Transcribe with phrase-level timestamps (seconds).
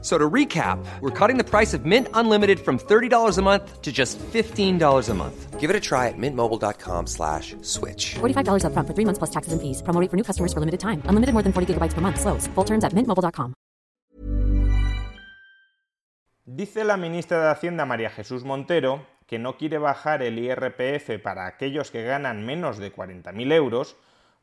[0.00, 3.90] So to recap, we're cutting the price of Mint Unlimited from $30 a month to
[3.90, 5.58] just $15 a month.
[5.58, 8.14] Give it a try at mintmobile.com slash switch.
[8.20, 9.82] $45 upfront for three months plus taxes and fees.
[9.82, 11.02] Promo rate for new customers for limited time.
[11.10, 12.20] Unlimited more than 40 gigabytes per month.
[12.20, 12.46] Slows.
[12.54, 13.54] Full terms at mintmobile.com.
[16.46, 21.46] Dice la ministra de Hacienda María Jesús Montero que no quiere bajar el IRPF para
[21.46, 23.96] aquellos que ganan menos de 40.000 euros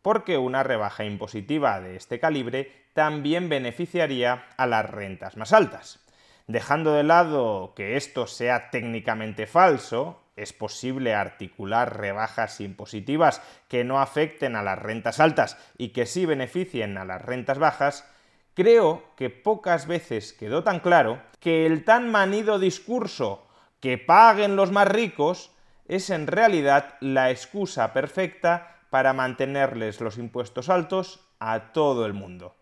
[0.05, 6.00] porque una rebaja impositiva de este calibre también beneficiaría a las rentas más altas.
[6.45, 14.00] Dejando de lado que esto sea técnicamente falso, es posible articular rebajas impositivas que no
[14.00, 18.08] afecten a las rentas altas y que sí beneficien a las rentas bajas,
[18.53, 23.48] creo que pocas veces quedó tan claro que el tan manido discurso
[23.80, 25.50] que paguen los más ricos
[25.88, 32.56] es en realidad la excusa perfecta para mantenerles los impuestos altos a todo el mundo.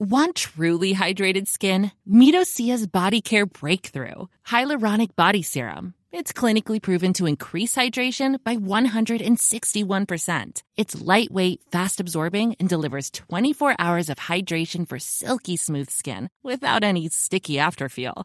[0.00, 1.92] Want truly hydrated skin?
[2.08, 5.92] Medocia's Body Care Breakthrough Hyaluronic Body Serum.
[6.10, 10.62] It's clinically proven to increase hydration by 161%.
[10.78, 16.84] It's lightweight, fast absorbing, and delivers 24 hours of hydration for silky smooth skin without
[16.84, 18.24] any sticky afterfeel.